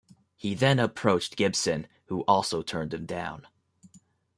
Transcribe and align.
He 0.35 0.55
then 0.55 0.79
approached 0.79 1.35
Gibson, 1.35 1.85
who 2.05 2.21
also 2.21 2.63
turned 2.63 2.91
him 2.91 3.05
down. 3.05 3.45